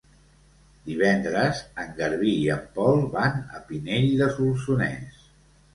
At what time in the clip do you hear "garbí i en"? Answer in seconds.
2.01-2.67